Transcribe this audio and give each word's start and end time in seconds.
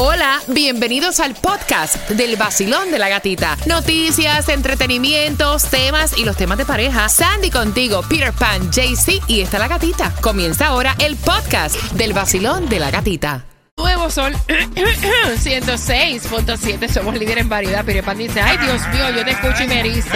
Hola, 0.00 0.38
bienvenidos 0.46 1.18
al 1.18 1.34
podcast 1.34 2.08
del 2.10 2.36
vacilón 2.36 2.92
de 2.92 3.00
la 3.00 3.08
gatita. 3.08 3.56
Noticias, 3.66 4.48
entretenimientos, 4.48 5.64
temas 5.64 6.16
y 6.16 6.24
los 6.24 6.36
temas 6.36 6.56
de 6.56 6.64
pareja. 6.64 7.08
Sandy 7.08 7.50
contigo, 7.50 8.02
Peter 8.08 8.32
Pan, 8.32 8.70
JC 8.70 9.20
y 9.26 9.40
está 9.40 9.58
la 9.58 9.66
gatita. 9.66 10.12
Comienza 10.20 10.68
ahora 10.68 10.94
el 11.00 11.16
podcast 11.16 11.74
del 11.94 12.12
vacilón 12.12 12.68
de 12.68 12.78
la 12.78 12.92
gatita. 12.92 13.44
Nuevo 13.76 14.08
Sol 14.08 14.32
106.7. 14.46 16.88
Somos 16.88 17.18
líderes 17.18 17.42
en 17.42 17.48
variedad. 17.48 17.84
Peter 17.84 18.04
Pan 18.04 18.18
dice: 18.18 18.40
Ay, 18.40 18.56
Dios 18.58 18.80
mío, 18.92 19.10
yo 19.10 19.24
te 19.24 19.32
escucho 19.32 19.64
y 19.64 19.66
me 19.66 19.80
erizo. 19.80 20.14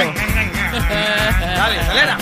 Dale, 1.57 1.81
acelera. 1.81 2.19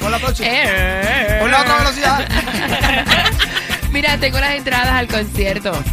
Pon 0.00 0.10
la 0.10 0.18
próxima. 0.18 0.48
Eh. 0.50 1.36
Pon 1.38 1.50
la 1.50 1.60
otra 1.60 1.76
velocidad. 1.80 2.26
Mira, 3.92 4.16
tengo 4.16 4.40
las 4.40 4.52
entradas 4.52 4.94
al 4.94 5.06
concierto. 5.06 5.84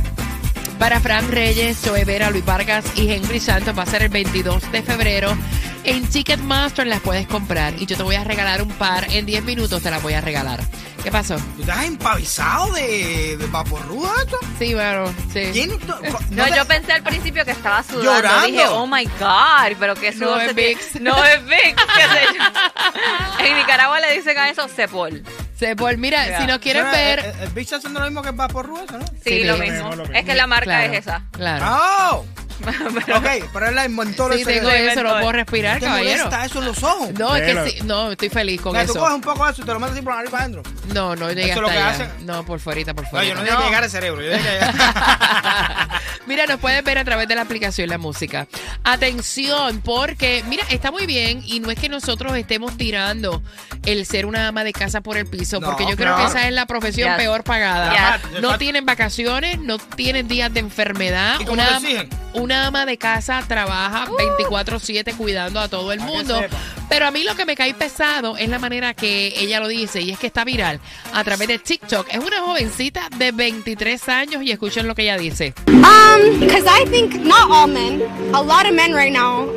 Para 0.81 0.99
Fran 0.99 1.29
Reyes, 1.29 1.77
Joe 1.85 2.03
Vera, 2.05 2.31
Luis 2.31 2.43
Vargas 2.43 2.83
y 2.95 3.11
Henry 3.11 3.39
Santos 3.39 3.77
va 3.77 3.83
a 3.83 3.85
ser 3.85 4.01
el 4.01 4.09
22 4.09 4.71
de 4.71 4.81
febrero. 4.81 5.37
En 5.83 6.07
Ticketmaster 6.09 6.87
las 6.87 7.01
puedes 7.01 7.27
comprar 7.27 7.73
y 7.77 7.85
yo 7.85 7.95
te 7.95 8.01
voy 8.01 8.15
a 8.15 8.23
regalar 8.23 8.63
un 8.63 8.69
par. 8.69 9.05
En 9.11 9.27
10 9.27 9.43
minutos 9.43 9.83
te 9.83 9.91
las 9.91 10.01
voy 10.01 10.13
a 10.15 10.21
regalar. 10.21 10.59
¿Qué 11.03 11.11
pasó? 11.11 11.35
¿Tú 11.55 11.61
estás 11.61 11.83
empavizado 11.85 12.71
de, 12.73 13.37
de 13.37 13.45
vaporruda 13.47 14.09
esto? 14.25 14.37
Sí, 14.57 14.73
bueno, 14.73 15.05
sí. 15.31 15.49
¿Quién? 15.53 15.69
No, 15.87 15.99
No, 16.31 16.45
te- 16.45 16.55
yo 16.55 16.65
pensé 16.65 16.93
al 16.93 17.03
principio 17.03 17.45
que 17.45 17.51
estaba 17.51 17.83
sudando. 17.83 18.03
Llorando. 18.15 18.47
Dije, 18.47 18.65
oh 18.69 18.87
my 18.87 19.05
God, 19.19 19.77
pero 19.79 19.93
que 19.93 20.11
No 20.13 20.17
sudor 20.25 20.41
es 20.41 20.47
se 20.47 20.53
tiene- 20.55 20.69
Vicks. 20.69 21.01
No 21.01 21.23
es 21.25 21.45
Vicks, 21.45 21.83
qué. 21.95 23.45
En 23.47 23.55
Nicaragua 23.57 23.99
le 23.99 24.13
dicen 24.15 24.37
a 24.39 24.49
eso 24.49 24.67
cepol. 24.67 25.23
Sepol, 25.61 25.97
mira, 25.99 26.27
Ya. 26.27 26.41
si 26.41 26.47
nos 26.47 26.57
quieren 26.57 26.85
Mira, 26.85 26.97
ver. 26.97 27.19
El, 27.19 27.25
el, 27.25 27.39
el 27.43 27.49
bicho 27.49 27.75
haciendo 27.75 27.99
lo 27.99 28.07
mismo 28.07 28.23
que 28.23 28.29
el 28.29 28.35
vaporruda, 28.35 28.97
¿no? 28.97 29.05
Sí, 29.07 29.13
Sí, 29.25 29.43
lo 29.43 29.53
lo 29.57 29.59
mismo. 29.63 29.75
mismo, 29.75 29.89
lo 29.95 30.03
mismo. 30.03 30.15
Es 30.17 30.25
que 30.25 30.33
la 30.33 30.47
marca 30.47 30.63
Claro, 30.65 30.91
es 30.93 30.99
esa. 30.99 31.21
Claro. 31.31 31.65
¡Oh! 31.69 32.25
ok, 33.15 33.49
pero 33.53 33.67
él 33.69 33.75
la 33.75 33.85
inventó 33.85 34.31
Sí, 34.33 34.43
tengo 34.45 34.69
eso, 34.69 35.03
no 35.03 35.09
puedo 35.19 35.31
respirar, 35.31 35.79
¿Te 35.79 35.85
caballero. 35.85 36.25
molesta 36.25 36.45
eso 36.45 36.59
en 36.59 36.65
los 36.65 36.83
ojos? 36.83 37.09
No, 37.17 37.35
es 37.35 37.41
que 37.65 37.69
sí, 37.71 37.79
no, 37.83 38.11
estoy 38.11 38.29
feliz 38.29 38.61
con 38.61 38.71
Mira, 38.73 38.85
tú 38.85 38.91
eso. 38.93 38.99
coges 38.99 39.15
un 39.15 39.21
poco 39.21 39.45
de 39.45 39.51
eso 39.51 39.61
y 39.61 39.65
te 39.65 39.73
lo 39.73 39.79
metes 39.79 39.93
así 39.95 40.01
por 40.03 40.13
arriba 40.13 40.39
adentro. 40.39 40.63
No, 40.93 41.15
no 41.15 41.29
Eso 41.29 41.39
es 41.39 41.55
lo 41.55 41.67
hasta 41.67 41.95
que 41.97 42.03
allá. 42.03 42.15
No, 42.21 42.45
por 42.45 42.59
fuera, 42.59 42.93
por 42.93 43.03
No, 43.05 43.09
fuera. 43.09 43.25
yo 43.27 43.35
no 43.35 43.43
tengo 43.43 43.57
que 43.59 43.65
llegar 43.65 43.83
al 43.83 43.89
cerebro. 43.89 44.21
Yo 44.21 44.31
que 44.31 44.37
llegar. 44.37 44.73
Mira, 46.27 46.45
nos 46.45 46.59
puedes 46.59 46.83
ver 46.83 46.97
a 46.97 47.03
través 47.03 47.27
de 47.27 47.35
la 47.35 47.41
aplicación 47.41 47.89
La 47.89 47.97
Música. 47.97 48.47
Atención, 48.83 49.81
porque, 49.81 50.43
mira, 50.47 50.63
está 50.69 50.91
muy 50.91 51.05
bien 51.05 51.41
y 51.45 51.59
no 51.59 51.71
es 51.71 51.79
que 51.79 51.89
nosotros 51.89 52.35
estemos 52.37 52.77
tirando 52.77 53.41
el 53.85 54.05
ser 54.05 54.25
una 54.25 54.47
ama 54.47 54.63
de 54.63 54.73
casa 54.73 55.01
por 55.01 55.17
el 55.17 55.25
piso, 55.25 55.59
No, 55.59 55.67
porque 55.67 55.85
yo 55.89 55.95
creo 55.97 56.15
que 56.17 56.25
esa 56.25 56.47
es 56.47 56.53
la 56.53 56.65
profesión 56.67 57.09
Yes. 57.09 57.17
peor 57.17 57.43
pagada. 57.43 58.17
Yes. 58.31 58.41
No 58.41 58.57
tienen 58.57 58.85
vacaciones, 58.85 59.59
no 59.59 59.77
tienen 59.79 60.27
días 60.27 60.53
de 60.53 60.59
enfermedad. 60.59 61.35
¿Y 61.39 61.45
cómo 61.45 61.53
Una, 61.53 61.67
te 61.67 61.73
exigen? 61.91 62.09
una 62.33 62.50
ama 62.53 62.85
de 62.85 62.97
casa 62.97 63.43
trabaja 63.47 64.05
24/7 64.05 65.13
cuidando 65.15 65.59
a 65.59 65.67
todo 65.67 65.91
el 65.91 65.99
mundo. 65.99 66.41
Pero 66.89 67.07
a 67.07 67.11
mí 67.11 67.23
lo 67.23 67.35
que 67.35 67.45
me 67.45 67.55
cae 67.55 67.73
pesado 67.73 68.35
es 68.37 68.49
la 68.49 68.59
manera 68.59 68.93
que 68.93 69.33
ella 69.37 69.59
lo 69.59 69.67
dice 69.67 70.01
y 70.01 70.11
es 70.11 70.19
que 70.19 70.27
está 70.27 70.43
viral 70.43 70.79
a 71.13 71.23
través 71.23 71.47
de 71.47 71.57
TikTok. 71.57 72.07
Es 72.11 72.19
una 72.19 72.41
jovencita 72.41 73.09
de 73.17 73.31
23 73.31 74.09
años 74.09 74.43
y 74.43 74.51
escuchen 74.51 74.87
lo 74.87 74.95
que 74.95 75.03
ella 75.03 75.17
dice. 75.17 75.53
Um, 75.67 76.39
because 76.39 76.65
I 76.67 76.85
think 76.89 77.15
not 77.23 77.49
all 77.49 77.67
men, 77.67 78.01
a 78.33 78.41
lot 78.41 78.65
of 78.65 78.73
men 78.73 78.93
right 78.93 79.11
now 79.11 79.47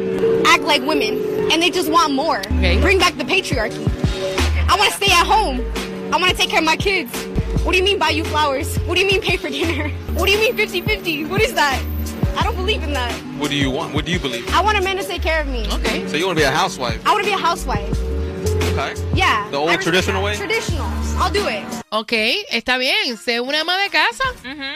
act 0.47 0.65
like 0.65 0.87
women 0.87 1.19
and 1.51 1.61
they 1.61 1.71
just 1.71 1.91
want 1.91 2.15
more. 2.15 2.39
Okay. 2.59 2.81
Bring 2.81 2.99
back 2.99 3.17
the 3.17 3.25
patriarchy. 3.25 3.85
I 4.69 4.77
want 4.77 4.91
to 4.91 4.97
stay 4.97 5.13
at 5.13 5.27
home. 5.27 5.61
I 6.13 6.17
want 6.17 6.31
to 6.31 6.37
take 6.37 6.51
care 6.51 6.61
of 6.61 6.65
my 6.65 6.77
kids. 6.77 7.11
What 7.65 7.73
do 7.73 7.79
you 7.79 7.85
mean 7.85 7.99
buy 7.99 8.11
you 8.11 8.25
flowers? 8.25 8.77
What 8.87 8.95
do 8.95 9.01
you 9.01 9.07
mean 9.07 9.21
pay 9.21 9.37
for 9.37 9.49
dinner? 9.49 9.89
What 10.15 10.27
do 10.27 10.33
you 10.33 10.39
mean 10.39 10.55
50 10.55 10.83
50? 10.83 11.25
What 11.27 11.41
is 11.41 11.55
that? 11.55 11.83
I 12.37 12.43
don't 12.43 12.57
believe 12.57 12.83
in 12.83 12.93
that. 12.93 13.13
What 13.39 13.51
do 13.51 13.57
you 13.57 13.71
want? 13.71 13.95
What 13.95 14.05
do 14.05 14.13
you 14.13 14.19
believe? 14.19 14.49
I 14.55 14.61
want 14.63 14.79
a 14.79 14.83
man 14.83 14.97
to 14.97 15.05
take 15.05 15.23
care 15.23 15.41
of 15.41 15.49
me. 15.49 15.67
Ok. 15.71 16.09
So 16.09 16.17
you 16.17 16.27
want 16.27 16.39
to 16.39 16.45
be 16.45 16.49
a 16.49 16.51
housewife? 16.51 17.01
I 17.07 17.13
want 17.13 17.25
to 17.25 17.31
be 17.31 17.35
a 17.35 17.39
housewife. 17.39 18.15
Okay. 18.75 18.95
Yeah. 19.15 19.49
The 19.51 19.57
old 19.57 19.81
traditional 19.81 20.23
way? 20.23 20.37
Traditional. 20.37 20.87
I'll 21.19 21.31
do 21.33 21.47
it. 21.49 21.63
Ok, 21.91 22.13
está 22.51 22.77
bien, 22.77 23.17
sé 23.17 23.41
una 23.41 23.61
ama 23.61 23.79
de 23.79 23.89
casa, 23.89 24.25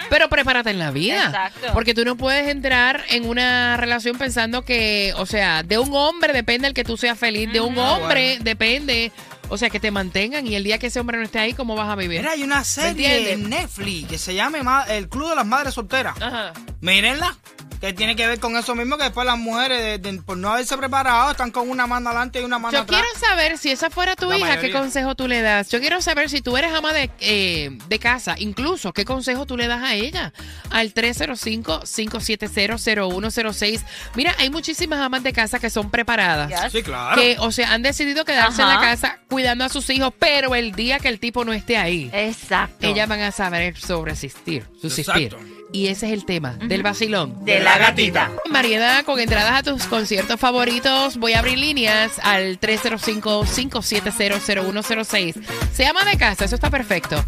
pero 0.08 0.28
prepárate 0.28 0.70
en 0.70 0.78
la 0.78 0.92
vida. 0.92 1.26
Exacto. 1.26 1.72
Porque 1.72 1.92
tú 1.92 2.04
no 2.04 2.14
puedes 2.16 2.46
entrar 2.46 3.02
en 3.08 3.28
una 3.28 3.76
relación 3.76 4.16
pensando 4.16 4.62
que, 4.62 5.12
o 5.16 5.26
sea, 5.26 5.64
de 5.64 5.78
un 5.78 5.92
hombre 5.94 6.32
depende 6.32 6.68
el 6.68 6.74
que 6.74 6.84
tú 6.84 6.96
seas 6.96 7.18
feliz, 7.18 7.52
de 7.52 7.60
un 7.60 7.76
hombre 7.76 8.36
bueno. 8.36 8.44
depende, 8.44 9.10
o 9.48 9.56
sea, 9.58 9.70
que 9.70 9.80
te 9.80 9.90
mantengan 9.90 10.46
y 10.46 10.54
el 10.54 10.64
día 10.64 10.78
que 10.78 10.88
ese 10.88 11.00
hombre 11.00 11.16
no 11.18 11.24
esté 11.24 11.38
ahí, 11.38 11.52
¿cómo 11.54 11.74
vas 11.76 11.88
a 11.88 11.96
vivir? 11.96 12.20
Mira, 12.20 12.32
hay 12.32 12.42
una 12.42 12.64
serie 12.64 13.32
en 13.32 13.48
Netflix 13.48 14.08
que 14.08 14.18
se 14.18 14.34
llama 14.34 14.62
Ma- 14.62 14.84
El 14.88 15.08
Club 15.08 15.30
de 15.30 15.34
las 15.36 15.46
Madres 15.46 15.74
Solteras. 15.74 16.20
Ajá. 16.20 16.52
Mírenla. 16.80 17.36
Que 17.80 17.92
tiene 17.92 18.16
que 18.16 18.26
ver 18.26 18.40
con 18.40 18.56
eso 18.56 18.74
mismo, 18.74 18.96
que 18.96 19.04
después 19.04 19.24
las 19.26 19.38
mujeres, 19.38 20.02
de- 20.02 20.12
de- 20.12 20.22
por 20.22 20.36
no 20.36 20.50
haberse 20.50 20.76
preparado, 20.76 21.30
están 21.30 21.50
con 21.52 21.70
una 21.70 21.86
mano 21.86 22.10
adelante 22.10 22.40
y 22.40 22.44
una 22.44 22.58
mano 22.58 22.72
Yo 22.72 22.80
atrás. 22.82 23.00
quiero 23.02 23.20
saber 23.20 23.56
si 23.58 23.70
esa 23.70 23.88
fuera 23.90 24.16
tu 24.16 24.28
La 24.28 24.36
hija, 24.36 24.46
mayoría. 24.48 24.68
¿qué 24.72 24.76
consejo 24.76 25.14
tú 25.14 25.28
le 25.28 25.40
das? 25.42 25.68
Yo 25.70 25.78
quiero 25.80 26.02
saber 26.02 26.28
si 26.28 26.40
tú 26.40 26.56
eres 26.56 26.72
ama 26.74 26.92
de, 26.92 27.10
eh, 27.20 27.70
de 27.88 27.98
casa, 27.98 28.34
incluso, 28.38 28.92
¿qué 28.92 29.04
consejo 29.04 29.46
tú 29.46 29.56
le 29.56 29.66
das 29.68 29.82
a 29.82 29.94
ella? 29.94 30.32
Al 30.70 30.92
305-570-0106. 30.92 33.84
Mira, 34.14 34.34
hay 34.38 34.50
muchísimas 34.50 35.00
amas 35.00 35.22
de 35.22 35.32
casa 35.32 35.58
que 35.58 35.70
son 35.70 35.90
preparadas. 35.90 36.48
Yes. 36.50 36.72
Sí, 36.72 36.82
claro. 36.82 37.20
Que, 37.20 37.36
o 37.38 37.52
sea, 37.52 37.72
han 37.72 37.82
decidido 37.82 38.24
quedarse 38.24 38.62
en 38.62 38.68
la 38.68 38.80
casa 38.80 39.18
cuidando 39.28 39.64
a 39.64 39.68
sus 39.68 39.88
hijos, 39.90 40.12
pero 40.18 40.54
el 40.54 40.72
día 40.72 40.98
que 40.98 41.08
el 41.08 41.18
tipo 41.20 41.44
no 41.44 41.52
esté 41.52 41.76
ahí, 41.76 42.10
Exacto. 42.12 42.86
ellas 42.86 43.08
van 43.08 43.20
a 43.20 43.32
saber 43.32 43.76
subsistir, 43.76 44.64
subsistir. 44.80 45.34
Exacto. 45.34 45.57
Y 45.72 45.88
ese 45.88 46.06
es 46.06 46.12
el 46.12 46.24
tema 46.24 46.52
del 46.54 46.82
vacilón. 46.82 47.44
de 47.44 47.60
la 47.60 47.76
gatita. 47.78 48.30
Variedad 48.50 49.04
con 49.04 49.20
entradas 49.20 49.52
a 49.52 49.62
tus 49.62 49.84
conciertos 49.84 50.40
favoritos. 50.40 51.18
Voy 51.18 51.34
a 51.34 51.40
abrir 51.40 51.58
líneas 51.58 52.12
al 52.22 52.58
305-570-0106. 52.60 55.34
Se 55.72 55.82
llama 55.84 56.04
de 56.04 56.16
casa, 56.16 56.44
eso 56.46 56.54
está 56.54 56.70
perfecto. 56.70 57.22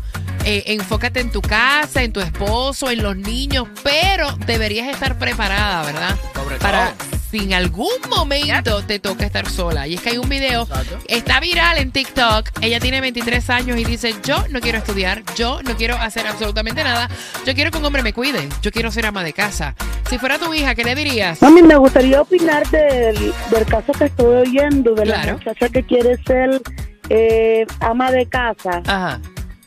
Eh, 0.44 0.64
enfócate 0.68 1.20
en 1.20 1.30
tu 1.30 1.42
casa, 1.42 2.02
en 2.02 2.12
tu 2.14 2.20
esposo, 2.20 2.90
en 2.90 3.02
los 3.02 3.14
niños, 3.16 3.68
pero 3.82 4.32
deberías 4.46 4.88
estar 4.88 5.18
preparada, 5.18 5.84
¿verdad? 5.84 6.16
Sobre 6.34 6.56
Para 6.56 6.92
todo. 6.92 7.19
Si 7.30 7.38
en 7.44 7.52
algún 7.54 7.88
momento 8.08 8.82
te 8.84 8.98
toca 8.98 9.24
estar 9.24 9.48
sola. 9.48 9.86
Y 9.86 9.94
es 9.94 10.00
que 10.00 10.10
hay 10.10 10.18
un 10.18 10.28
video, 10.28 10.62
Exacto. 10.62 10.98
está 11.08 11.40
viral 11.40 11.78
en 11.78 11.92
TikTok. 11.92 12.48
Ella 12.60 12.80
tiene 12.80 13.00
23 13.00 13.48
años 13.50 13.78
y 13.78 13.84
dice: 13.84 14.14
Yo 14.24 14.44
no 14.50 14.60
quiero 14.60 14.78
estudiar, 14.78 15.22
yo 15.36 15.60
no 15.62 15.76
quiero 15.76 15.96
hacer 15.96 16.26
absolutamente 16.26 16.82
nada. 16.84 17.08
Yo 17.46 17.54
quiero 17.54 17.70
que 17.70 17.78
un 17.78 17.84
hombre 17.84 18.02
me 18.02 18.12
cuide, 18.12 18.48
yo 18.62 18.70
quiero 18.72 18.90
ser 18.90 19.06
ama 19.06 19.22
de 19.24 19.32
casa. 19.32 19.74
Si 20.08 20.18
fuera 20.18 20.38
tu 20.38 20.52
hija, 20.52 20.74
¿qué 20.74 20.84
le 20.84 20.94
dirías? 20.94 21.40
Mami, 21.42 21.62
me 21.62 21.76
gustaría 21.76 22.20
opinar 22.20 22.68
del, 22.70 23.32
del 23.50 23.64
caso 23.66 23.92
que 23.92 24.04
estoy 24.06 24.48
oyendo 24.48 24.94
de 24.94 25.02
Claro. 25.04 25.26
la 25.26 25.32
muchacha 25.34 25.68
que 25.68 25.82
quiere 25.84 26.16
ser 26.24 26.60
eh, 27.08 27.64
ama 27.80 28.10
de 28.10 28.26
casa. 28.26 28.82
Ajá. 28.86 29.20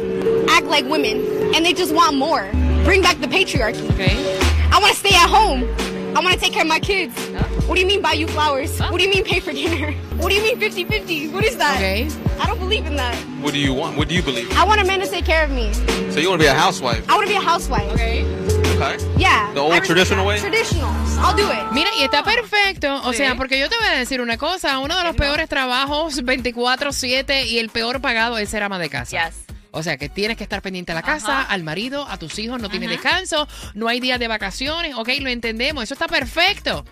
act 0.49 0.67
like 0.67 0.85
women 0.89 1.25
and 1.55 1.65
they 1.65 1.73
just 1.73 1.95
want 1.95 2.17
more. 2.17 2.49
Bring 2.85 3.03
back 3.03 3.21
the 3.21 3.29
patriarchy. 3.29 3.89
¿ok? 3.91 4.01
I 4.73 4.79
want 4.81 4.93
to 4.93 4.99
stay 4.99 5.15
at 5.15 5.29
home. 5.29 5.65
I 6.17 6.21
want 6.21 6.35
to 6.35 6.41
take 6.41 6.53
care 6.53 6.63
of 6.63 6.69
my 6.69 6.79
kids. 6.79 7.15
What 7.67 7.75
do 7.75 7.81
you 7.81 7.87
mean 7.87 8.01
buy 8.01 8.13
you 8.13 8.29
flowers? 8.29 8.79
What 8.79 8.99
do 8.99 9.05
you 9.05 9.11
mean 9.11 9.25
pay 9.25 9.41
for 9.41 9.53
dinner? 9.53 9.93
What 10.15 10.29
do 10.29 10.37
you 10.37 10.43
mean 10.43 10.61
50-50? 10.61 11.33
What 11.33 11.45
is 11.45 11.57
that? 11.57 11.77
Ok. 11.77 12.09
I 12.41 12.47
don't 12.47 12.61
believe 12.61 12.87
in 12.87 12.95
that. 12.97 13.17
What 13.43 13.53
do 13.53 13.59
you 13.59 13.75
want? 13.75 13.97
What 13.99 14.09
do 14.09 14.15
you 14.15 14.23
believe? 14.23 14.51
I 14.57 14.65
want 14.65 14.81
a 14.81 14.85
man 14.85 15.01
to 15.01 15.07
take 15.07 15.25
care 15.25 15.45
of 15.45 15.51
me. 15.51 15.73
So 16.13 16.21
you 16.21 16.29
want 16.29 16.41
to 16.41 16.47
be 16.47 16.51
a 16.51 16.55
housewife? 16.55 17.05
I 17.11 17.17
want 17.17 17.27
to 17.27 17.33
be 17.33 17.37
a 17.37 17.41
housewife. 17.41 17.93
Okay. 17.93 18.64
Yeah. 19.17 19.51
The 19.55 19.61
old 19.61 19.83
traditional 19.85 20.27
way? 20.27 20.41
Traditional. 20.41 20.91
I'll 21.23 21.35
do 21.37 21.49
it. 21.51 21.71
Mira, 21.73 21.91
y 21.99 22.03
está 22.03 22.23
perfecto. 22.23 23.03
O 23.05 23.13
Sí. 23.13 23.19
sea, 23.19 23.37
porque 23.37 23.59
yo 23.59 23.69
te 23.69 23.77
voy 23.77 23.87
a 23.87 23.93
decir 23.93 24.21
una 24.21 24.37
cosa. 24.37 24.79
Uno 24.79 24.97
de 24.97 25.05
los 25.05 25.15
peores 25.17 25.49
trabajos 25.49 26.23
24-7 26.25 27.47
y 27.47 27.59
el 27.59 27.71
peor 27.71 28.01
pagado 28.01 28.39
es 28.39 28.49
ser 28.49 28.63
ama 28.63 28.79
de 28.79 28.91
casa. 28.91 29.29
Yes. 29.29 29.37
O 29.71 29.83
sea, 29.83 29.97
que 29.97 30.09
tienes 30.09 30.37
que 30.37 30.45
estar 30.45 30.63
pendiente 30.63 30.93
a 30.93 30.95
la 30.95 31.03
casa, 31.03 31.41
Ajá. 31.41 31.53
al 31.53 31.65
marido, 31.65 32.07
a 32.09 32.17
tus 32.17 32.39
hijos, 32.39 32.61
no 32.63 32.69
tienes 32.69 32.89
descanso, 32.91 33.49
no 33.75 33.89
hay 33.89 33.99
días 33.99 34.21
de 34.21 34.29
vacaciones, 34.29 34.95
ok, 34.95 35.09
lo 35.21 35.29
entendemos, 35.31 35.83
eso 35.83 35.95
está 35.95 36.07
perfecto. 36.07 36.85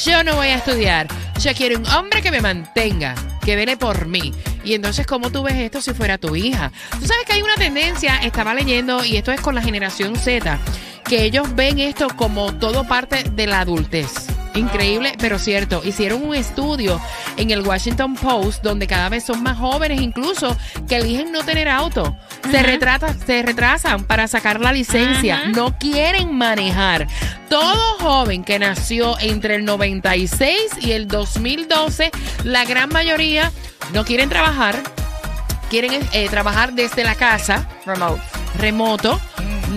yo 0.06 0.24
no 0.24 0.36
voy 0.36 0.47
a 0.47 0.56
estudiar, 0.56 1.07
yo 1.39 1.54
quiero 1.54 1.80
un 1.80 1.88
hombre 1.88 2.21
que 2.21 2.31
me 2.31 2.42
mantenga, 2.42 3.15
que 3.44 3.56
vele 3.56 3.77
por 3.77 4.07
mí. 4.07 4.33
Y 4.63 4.74
entonces, 4.74 5.07
¿cómo 5.07 5.31
tú 5.31 5.44
ves 5.44 5.56
esto 5.56 5.81
si 5.81 5.94
fuera 5.94 6.18
tu 6.18 6.36
hija? 6.36 6.71
Tú 7.00 7.06
sabes 7.06 7.25
que 7.25 7.33
hay 7.33 7.42
una 7.42 7.56
tendencia, 7.56 8.18
estaba 8.18 8.54
leyendo, 8.54 9.04
y 9.04 9.18
esto 9.18 9.31
es 9.31 9.42
con 9.42 9.56
la 9.56 9.62
generación 9.62 10.15
Z, 10.15 10.59
que 11.12 11.25
ellos 11.25 11.54
ven 11.56 11.78
esto 11.80 12.08
como 12.16 12.54
todo 12.54 12.86
parte 12.86 13.25
de 13.34 13.46
la 13.46 13.60
adultez. 13.60 14.28
Increíble, 14.54 15.13
pero 15.19 15.40
cierto. 15.40 15.81
Hicieron 15.84 16.24
un 16.24 16.34
estudio 16.34 17.02
en 17.36 17.52
el 17.52 17.68
Washington 17.68 18.16
Post 18.16 18.63
donde 18.63 18.88
cada 18.88 19.10
vez 19.10 19.25
son 19.25 19.44
más 19.44 19.58
jóvenes 19.58 20.00
incluso 20.00 20.56
que 20.88 20.96
eligen 20.96 21.34
no 21.34 21.44
tener 21.44 21.68
auto. 21.68 22.16
Se, 22.50 22.63
retrata, 22.63 23.13
se 23.13 23.44
retrasan 23.44 24.06
para 24.06 24.30
sacar 24.30 24.62
la 24.62 24.72
licencia. 24.72 25.48
No 25.48 25.78
quieren 25.78 26.34
manejar. 26.34 27.08
Todo 27.50 27.98
joven 28.00 28.46
que 28.46 28.57
nació 28.57 29.19
entre 29.19 29.56
el 29.56 29.66
96 29.66 30.56
y 30.80 30.94
el 30.94 31.09
2012, 31.09 32.09
la 32.45 32.64
gran 32.64 32.88
mayoría 32.88 33.52
no 33.94 34.06
quieren 34.06 34.30
trabajar. 34.30 34.81
Quieren 35.69 35.92
eh, 36.14 36.30
trabajar 36.30 36.71
desde 36.71 37.04
la 37.04 37.16
casa, 37.16 37.68
Remote. 37.85 38.21
remoto. 38.57 39.19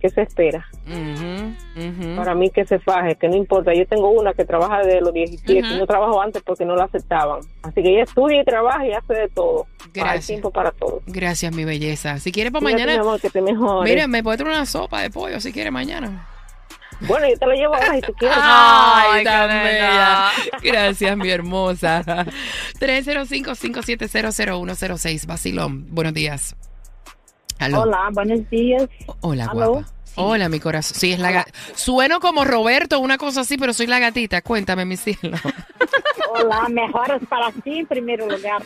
¿qué 0.00 0.08
se 0.08 0.22
espera? 0.22 0.66
Para 2.16 2.34
mí 2.34 2.50
que 2.50 2.64
se 2.64 2.78
faje, 2.78 3.14
que 3.16 3.28
no 3.28 3.36
importa. 3.36 3.72
Yo 3.74 3.86
tengo 3.86 4.10
una 4.10 4.32
que 4.34 4.44
trabaja 4.44 4.78
desde 4.80 5.00
los 5.00 5.12
17 5.12 5.60
Ujú. 5.60 5.74
y 5.74 5.78
no 5.78 5.86
trabajó 5.86 6.20
antes 6.20 6.42
porque 6.42 6.64
no 6.64 6.74
la 6.76 6.84
aceptaban. 6.84 7.40
Así 7.62 7.82
que 7.82 7.90
ella 7.90 8.02
estudia 8.04 8.40
y 8.40 8.44
trabaja 8.44 8.86
y 8.86 8.92
hace 8.92 9.14
de 9.14 9.28
todo. 9.28 9.66
Hay 9.84 9.90
Gracias. 9.94 10.26
tiempo 10.26 10.50
para 10.50 10.70
todo. 10.72 11.00
Gracias, 11.06 11.54
mi 11.54 11.64
belleza. 11.64 12.18
Si 12.18 12.32
quieres 12.32 12.52
para 12.52 12.62
Cuídate, 12.64 12.82
mi 12.82 12.86
mañana, 12.86 13.02
amor, 13.02 13.20
que 13.20 13.30
te 13.30 13.40
mejores. 13.42 13.90
mira, 13.92 14.06
me 14.08 14.22
puede 14.22 14.38
traer 14.38 14.54
una 14.56 14.66
sopa 14.66 15.00
de 15.02 15.10
pollo 15.10 15.40
si 15.40 15.52
quiere 15.52 15.70
mañana. 15.70 16.26
Bueno, 17.06 17.28
yo 17.28 17.36
te 17.38 17.46
lo 17.46 17.52
llevo 17.52 17.74
ahora 17.74 17.94
si 17.94 18.00
tú 18.02 18.12
quieres. 18.14 18.38
Ay, 18.40 19.24
tan 19.24 19.48
qué 19.48 19.54
bella. 19.56 19.90
linda. 19.90 20.30
Gracias, 20.62 21.16
mi 21.16 21.30
hermosa. 21.30 22.02
305-570-0106. 22.80 25.26
Basilón, 25.26 25.86
buenos 25.90 26.14
días. 26.14 26.54
Aló. 27.58 27.82
Hola, 27.82 28.08
buenos 28.12 28.48
días. 28.50 28.88
Hola, 29.20 29.44
Aló. 29.46 29.72
guapa. 29.72 29.88
Hola, 30.14 30.48
mi 30.50 30.60
corazón. 30.60 30.96
Sí, 30.98 31.12
es 31.12 31.18
la 31.18 31.32
ga- 31.32 31.46
Sueno 31.74 32.20
como 32.20 32.44
Roberto, 32.44 33.00
una 33.00 33.16
cosa 33.18 33.40
así, 33.42 33.56
pero 33.56 33.72
soy 33.72 33.86
la 33.86 33.98
gatita. 33.98 34.42
Cuéntame, 34.42 34.84
mi 34.84 34.96
cielo. 34.96 35.36
Hola, 36.34 36.68
mejoras 36.68 37.20
para 37.28 37.50
ti 37.52 37.78
en 37.78 37.86
primer 37.86 38.18
lugar. 38.20 38.62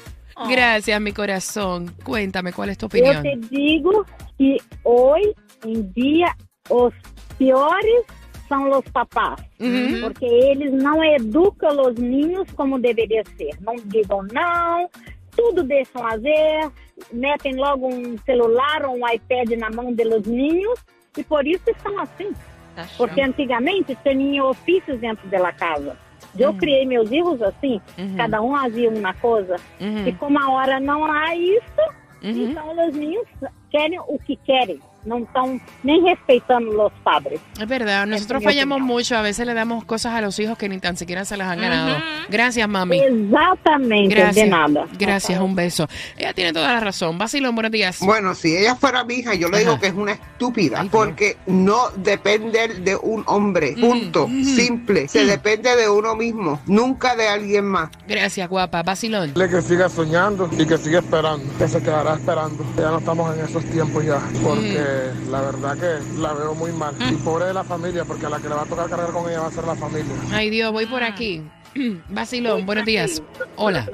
Gracias, 0.48 1.00
mi 1.00 1.12
corazón. 1.12 1.94
Cuéntame, 2.04 2.52
¿cuál 2.52 2.70
es 2.70 2.78
tu 2.78 2.86
opinión? 2.86 3.22
te 3.22 3.36
digo 3.48 4.04
que 4.38 4.56
hoy 4.82 5.34
en 5.64 5.92
día 5.92 6.36
os 6.68 6.92
piores 7.38 8.02
são 8.48 8.70
os 8.70 8.84
papás. 8.88 9.40
Ujú. 9.60 10.00
Porque 10.02 10.24
eles 10.24 10.72
não 10.72 11.02
educam 11.02 11.80
os 11.88 11.94
ninhos 11.96 12.50
como 12.52 12.78
deveria 12.78 13.22
ser. 13.36 13.50
Não 13.60 13.74
digam 13.76 14.22
não, 14.32 14.88
tudo 15.36 15.62
deixam 15.62 16.02
fazer, 16.02 16.70
metem 17.12 17.54
logo 17.56 17.86
um 17.88 18.16
celular 18.24 18.84
ou 18.86 18.96
um 18.96 19.08
iPad 19.08 19.50
na 19.58 19.70
mão 19.70 19.92
dos 19.92 20.22
ninhos 20.26 20.78
e 21.16 21.22
por 21.24 21.46
isso 21.46 21.62
estão 21.68 21.98
assim. 22.00 22.32
Tá 22.74 22.86
Porque 22.96 23.20
antigamente 23.20 23.96
tinha 24.02 24.44
ofícios 24.44 24.98
dentro 24.98 25.26
da 25.28 25.52
casa. 25.52 25.96
Eu 26.38 26.52
criei 26.52 26.84
meus 26.84 27.08
filhos 27.08 27.40
assim, 27.40 27.80
Uhum. 27.96 28.14
cada 28.16 28.42
um 28.42 28.54
fazia 28.54 28.90
uma 28.90 29.14
coisa. 29.14 29.56
Uhum. 29.80 30.06
E 30.06 30.12
como 30.14 30.38
a 30.38 30.50
hora 30.50 30.78
não 30.78 31.04
há 31.04 31.34
isso, 31.34 31.80
Uhum. 32.22 32.50
então 32.50 32.86
os 32.88 32.94
ninhos 32.94 33.26
querem 33.70 33.98
o 34.00 34.18
que 34.18 34.36
querem. 34.36 34.78
Não 35.06 35.18
estão 35.20 35.60
nem 35.84 36.02
respeitando 36.02 36.82
os 36.82 36.92
padres. 37.04 37.40
Es 37.60 37.68
verdad, 37.68 38.06
nosotros 38.06 38.42
fallamos 38.42 38.76
opinión. 38.78 38.96
mucho. 38.96 39.16
A 39.16 39.22
veces 39.22 39.46
le 39.46 39.54
damos 39.54 39.84
cosas 39.84 40.14
a 40.14 40.20
los 40.20 40.36
hijos 40.40 40.58
que 40.58 40.68
ni 40.68 40.80
tan 40.80 40.96
siquiera 40.96 41.24
se 41.24 41.36
las 41.36 41.48
han 41.48 41.60
ganado. 41.60 41.92
Ujú. 41.92 42.02
Gracias, 42.28 42.68
mami. 42.68 42.98
Exatamente, 42.98 44.14
Gracias. 44.14 44.34
de 44.44 44.50
nada. 44.50 44.86
Gracias, 44.98 45.40
un 45.40 45.54
beso. 45.54 45.88
Ella 46.16 46.32
tiene 46.34 46.52
toda 46.52 46.72
la 46.74 46.80
razón. 46.80 47.18
Basilón, 47.18 47.54
buenos 47.54 47.70
días. 47.70 47.98
Bueno, 48.00 48.34
si 48.34 48.56
ella 48.56 48.74
fuera 48.74 49.04
mi 49.04 49.14
hija, 49.14 49.34
yo 49.34 49.48
le 49.48 49.58
Ajá. 49.58 49.64
digo 49.64 49.80
que 49.80 49.86
es 49.86 49.94
una 49.94 50.12
estúpida, 50.12 50.80
Ay, 50.80 50.88
Dios. 50.88 50.92
porque 51.04 51.36
no 51.46 51.90
depende 51.96 52.68
de 52.80 52.96
un 52.96 53.22
hombre, 53.26 53.74
Mm, 53.76 53.80
punto, 53.80 54.26
mm. 54.28 54.44
simple. 54.44 55.08
Se 55.08 55.24
Mm. 55.24 55.28
depende 55.28 55.76
de 55.76 55.88
uno 55.88 56.16
mismo, 56.16 56.60
nunca 56.66 57.14
de 57.14 57.28
alguien 57.28 57.64
más. 57.64 57.90
Gracias, 58.08 58.48
guapa. 58.48 58.82
Basilón. 58.82 59.32
Dile 59.34 59.48
que 59.48 59.62
siga 59.62 59.88
soñando 59.88 60.50
y 60.58 60.66
que 60.66 60.76
siga 60.78 60.98
esperando, 60.98 61.44
que 61.58 61.68
se 61.68 61.80
quedará 61.80 62.14
esperando. 62.14 62.64
Ya 62.76 62.90
no 62.90 62.98
estamos 62.98 63.36
en 63.38 63.44
esos 63.44 63.64
tiempos 63.66 64.04
ya, 64.04 64.20
porque 64.42 64.95
la 65.30 65.40
verdad 65.40 65.76
que 65.76 65.98
la 66.20 66.32
veo 66.32 66.54
muy 66.54 66.70
mal. 66.72 66.94
Y 67.10 67.14
pobre 67.16 67.46
de 67.46 67.54
la 67.54 67.64
familia, 67.64 68.04
porque 68.04 68.26
a 68.26 68.28
la 68.30 68.38
que 68.38 68.48
le 68.48 68.54
va 68.54 68.62
a 68.62 68.66
tocar 68.66 68.88
cargar 68.88 69.10
con 69.10 69.28
ella 69.28 69.40
va 69.40 69.48
a 69.48 69.52
ser 69.52 69.64
la 69.64 69.74
familia. 69.74 70.14
Ay, 70.32 70.48
Dios, 70.50 70.70
voy 70.72 70.86
por 70.86 71.02
aquí. 71.02 71.42
Basilón, 72.08 72.64
buenos 72.66 72.84
días. 72.84 73.20
Hola. 73.56 73.88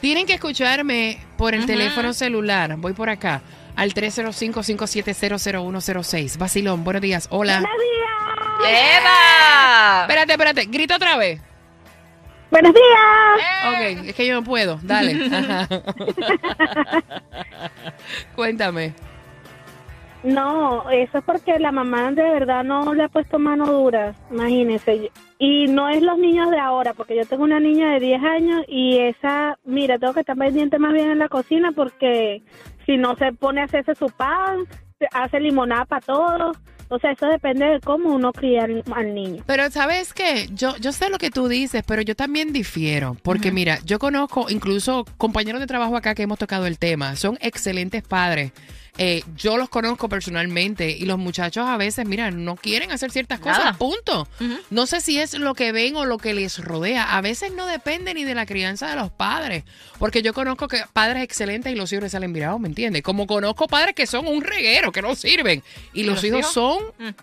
Tienen 0.00 0.26
que 0.26 0.34
escucharme 0.34 1.24
por 1.36 1.54
el 1.54 1.64
teléfono 1.66 2.12
celular. 2.12 2.76
Voy 2.76 2.92
por 2.92 3.08
acá. 3.10 3.42
Al 3.76 3.94
305-570-0106. 3.94 6.38
Basilón, 6.38 6.82
buenos 6.84 7.02
días. 7.02 7.26
Hola. 7.30 7.62
¡Eva! 8.66 10.00
Espérate, 10.02 10.32
espérate. 10.32 10.64
Grita 10.66 10.96
otra 10.96 11.16
vez. 11.16 11.40
Buenos 12.50 12.74
días. 12.74 13.38
Ok, 13.68 13.80
es 14.08 14.14
que 14.14 14.26
yo 14.26 14.34
no 14.34 14.42
puedo. 14.42 14.78
Dale. 14.82 15.16
Cuéntame. 18.34 18.94
No, 20.24 20.90
eso 20.90 21.18
es 21.18 21.24
porque 21.24 21.58
la 21.58 21.70
mamá 21.70 22.10
de 22.10 22.22
verdad 22.22 22.64
no 22.64 22.92
le 22.92 23.04
ha 23.04 23.08
puesto 23.08 23.38
mano 23.38 23.66
dura, 23.66 24.14
imagínese. 24.30 25.10
Y 25.38 25.68
no 25.68 25.88
es 25.88 26.02
los 26.02 26.18
niños 26.18 26.50
de 26.50 26.58
ahora, 26.58 26.92
porque 26.92 27.16
yo 27.16 27.24
tengo 27.24 27.44
una 27.44 27.60
niña 27.60 27.92
de 27.92 28.00
10 28.00 28.22
años 28.24 28.64
y 28.66 28.98
esa, 28.98 29.58
mira, 29.64 29.98
tengo 29.98 30.14
que 30.14 30.20
estar 30.20 30.36
pendiente 30.36 30.78
más 30.78 30.92
bien 30.92 31.10
en 31.10 31.18
la 31.18 31.28
cocina 31.28 31.70
porque 31.72 32.42
si 32.84 32.96
no 32.96 33.14
se 33.16 33.32
pone 33.32 33.60
a 33.60 33.64
hacerse 33.64 33.94
su 33.94 34.06
pan, 34.06 34.66
hace 35.12 35.40
limonada 35.40 35.84
para 35.84 36.00
todos. 36.00 36.56
O 36.90 36.98
sea, 36.98 37.12
eso 37.12 37.26
depende 37.26 37.66
de 37.66 37.80
cómo 37.80 38.14
uno 38.14 38.32
cría 38.32 38.64
al, 38.64 38.82
al 38.92 39.14
niño. 39.14 39.42
Pero 39.46 39.70
sabes 39.70 40.14
qué, 40.14 40.48
yo, 40.52 40.74
yo 40.78 40.92
sé 40.92 41.10
lo 41.10 41.18
que 41.18 41.30
tú 41.30 41.46
dices, 41.46 41.84
pero 41.86 42.00
yo 42.00 42.16
también 42.16 42.52
difiero, 42.52 43.14
porque 43.22 43.52
mira, 43.52 43.78
yo 43.84 43.98
conozco 43.98 44.46
incluso 44.48 45.04
compañeros 45.18 45.60
de 45.60 45.66
trabajo 45.66 45.96
acá 45.96 46.14
que 46.14 46.22
hemos 46.22 46.38
tocado 46.38 46.66
el 46.66 46.78
tema, 46.78 47.14
son 47.14 47.36
excelentes 47.42 48.02
padres. 48.02 48.52
Eh, 49.00 49.22
yo 49.36 49.56
los 49.56 49.68
conozco 49.68 50.08
personalmente 50.08 50.90
y 50.90 51.04
los 51.06 51.18
muchachos 51.18 51.64
a 51.68 51.76
veces, 51.76 52.04
mira, 52.06 52.32
no 52.32 52.56
quieren 52.56 52.90
hacer 52.90 53.12
ciertas 53.12 53.38
cosas, 53.38 53.58
Nada. 53.60 53.72
punto. 53.74 54.26
No 54.70 54.86
sé 54.86 55.00
si 55.00 55.20
es 55.20 55.34
lo 55.38 55.54
que 55.54 55.70
ven 55.70 55.94
o 55.96 56.04
lo 56.04 56.18
que 56.18 56.34
les 56.34 56.58
rodea. 56.64 57.16
A 57.16 57.20
veces 57.20 57.52
no 57.52 57.66
depende 57.66 58.12
ni 58.14 58.24
de 58.24 58.34
la 58.34 58.44
crianza 58.44 58.88
de 58.90 58.96
los 58.96 59.10
padres, 59.10 59.62
porque 60.00 60.20
yo 60.22 60.34
conozco 60.34 60.66
que 60.66 60.80
padres 60.92 61.22
excelentes 61.22 61.72
y 61.72 61.76
los 61.76 61.92
hijos 61.92 62.02
les 62.02 62.12
salen 62.12 62.32
virados, 62.32 62.58
¿me 62.58 62.66
entiendes? 62.68 63.02
Como 63.02 63.26
conozco 63.28 63.68
padres 63.68 63.94
que 63.94 64.06
son 64.06 64.26
un 64.26 64.42
reguero, 64.42 64.90
que 64.90 65.00
no 65.00 65.14
sirven, 65.14 65.62
y 65.92 66.02
los, 66.02 66.16
los 66.16 66.24
hijos, 66.24 66.40
hijos? 66.40 66.52
son... 66.52 67.14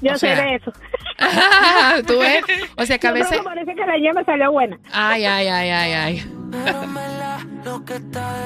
Yo 0.00 0.12
O 0.14 0.18
sé 0.18 0.34
sea, 0.34 0.44
de 0.44 0.54
eso. 0.56 0.72
Tú 2.08 2.18
ves, 2.18 2.42
o 2.76 2.84
sea 2.86 2.98
que 2.98 3.06
a 3.06 3.10
Yo 3.10 3.14
veces... 3.14 3.38
parece 3.44 3.72
que 3.74 3.86
la 3.86 3.96
yema 3.98 4.24
salió 4.24 4.50
buena. 4.50 4.76
Ay, 4.92 5.24
ay, 5.26 5.46
ay, 5.46 5.70
ay, 5.70 5.92
ay. 5.92 6.24